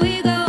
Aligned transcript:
we 0.00 0.22
go. 0.22 0.39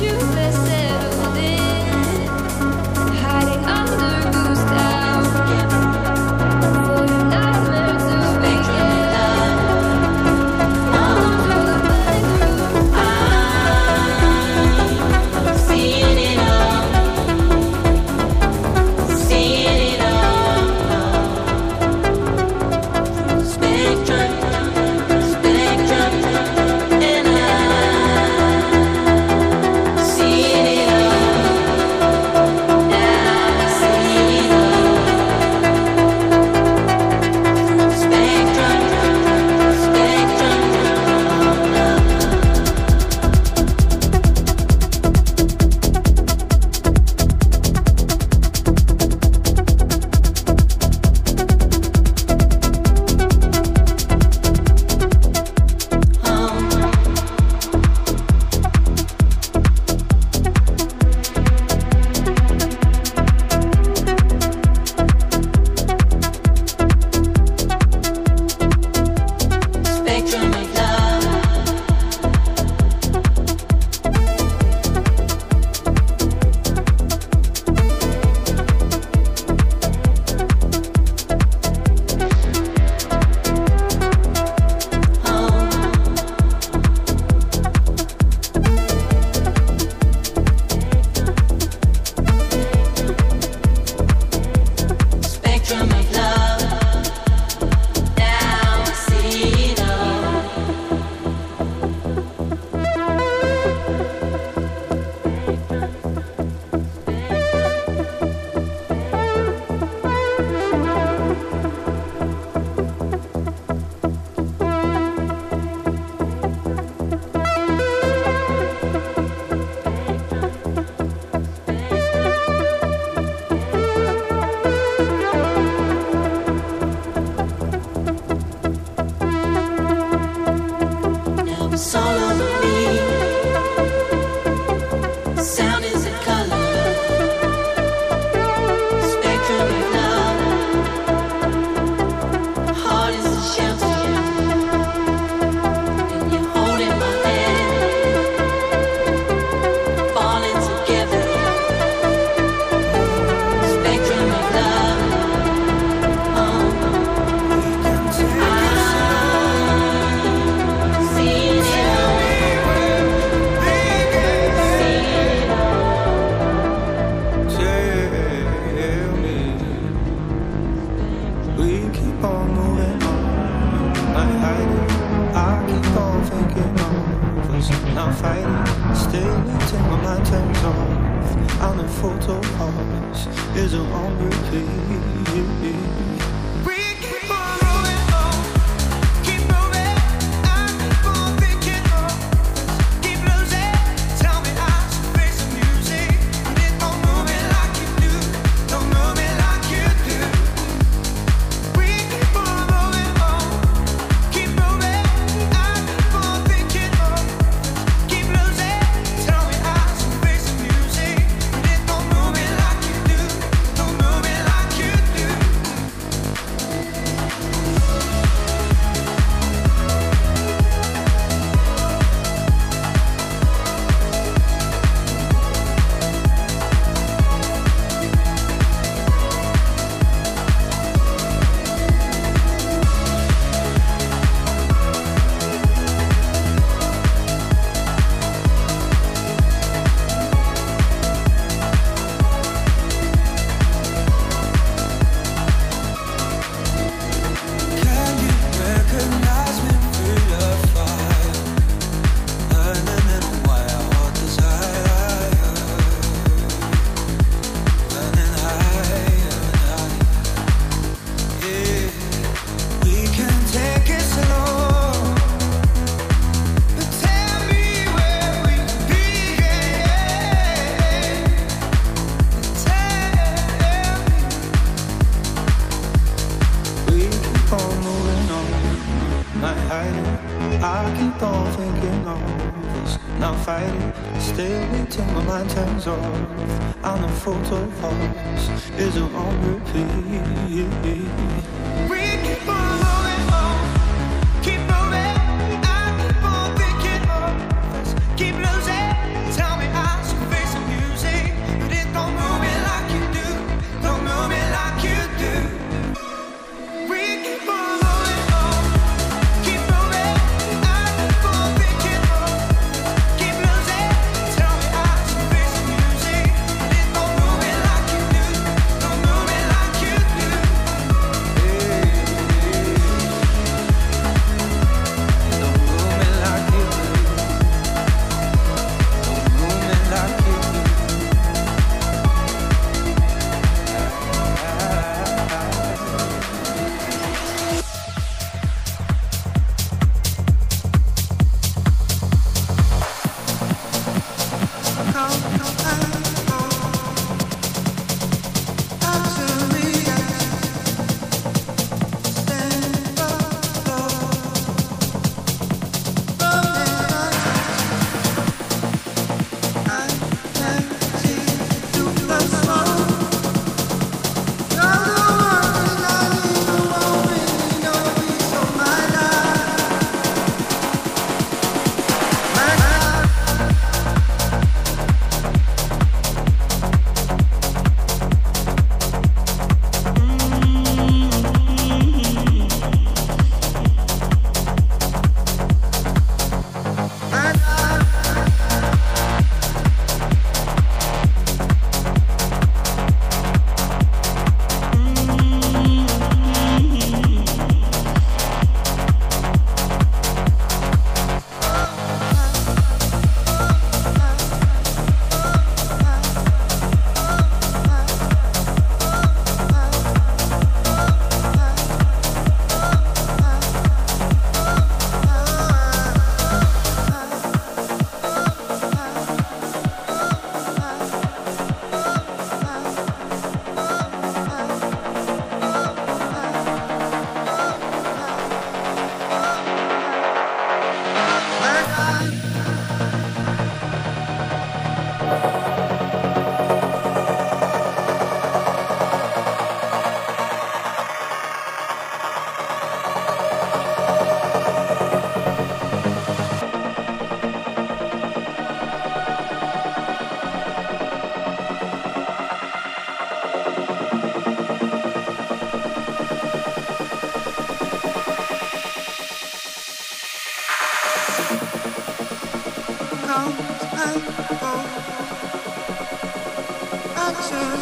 you 0.00 0.37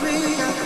free. 0.06 0.65